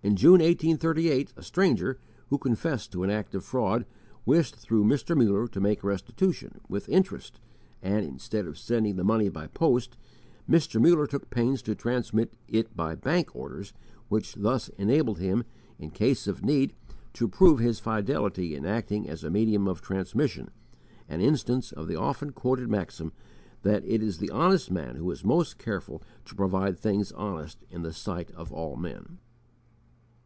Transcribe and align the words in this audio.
_In 0.08 0.16
June, 0.16 0.40
1838, 0.40 1.34
a 1.36 1.42
stranger, 1.42 1.98
who 2.28 2.38
confessed 2.38 2.90
to 2.92 3.02
an 3.02 3.10
act 3.10 3.34
of 3.34 3.44
fraud, 3.44 3.84
wished 4.24 4.56
through 4.56 4.82
Mr. 4.82 5.14
Muller 5.14 5.46
to 5.48 5.60
make 5.60 5.84
restitution, 5.84 6.62
with 6.70 6.88
interest; 6.88 7.38
and, 7.82 8.02
instead 8.06 8.46
of 8.46 8.56
sending 8.56 8.96
the 8.96 9.04
money 9.04 9.28
by 9.28 9.46
post, 9.46 9.98
Mr. 10.48 10.80
Muller 10.80 11.06
took 11.06 11.28
pains 11.28 11.60
to 11.60 11.74
transmit 11.74 12.32
it 12.48 12.74
by 12.74 12.94
bank 12.94 13.36
orders, 13.36 13.74
which 14.08 14.36
thus 14.36 14.70
enabled 14.78 15.18
him, 15.18 15.44
in 15.78 15.90
case 15.90 16.26
of 16.26 16.42
need, 16.46 16.72
to 17.12 17.28
prove 17.28 17.58
his 17.58 17.78
fidelity 17.78 18.54
in 18.56 18.64
acting 18.64 19.06
as 19.06 19.22
a 19.22 19.28
medium 19.28 19.68
of 19.68 19.82
transmission 19.82 20.48
an 21.10 21.20
instance 21.20 21.72
of 21.72 21.88
the 21.88 21.96
often 21.96 22.32
quoted 22.32 22.70
maxim 22.70 23.12
that 23.60 23.84
it 23.84 24.02
is 24.02 24.16
the 24.16 24.30
honest 24.30 24.70
man 24.70 24.96
who 24.96 25.10
is 25.10 25.26
most 25.26 25.58
careful 25.58 26.02
to 26.24 26.34
provide 26.34 26.78
things 26.78 27.12
honest 27.12 27.58
in 27.68 27.82
the 27.82 27.92
sight 27.92 28.30
of 28.30 28.50
all 28.50 28.76
men. 28.76 29.18